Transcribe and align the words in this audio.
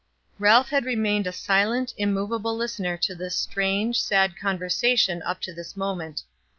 Ralph 0.39 0.69
had 0.69 0.83
remained 0.83 1.27
a 1.27 1.31
silent, 1.31 1.93
immovable 1.95 2.57
listener 2.57 2.97
to 2.97 3.13
this 3.13 3.37
strange, 3.37 4.01
sad 4.01 4.35
conversation 4.35 5.21
up 5.21 5.39
to 5.41 5.53
this 5.53 5.77
moment. 5.77 6.23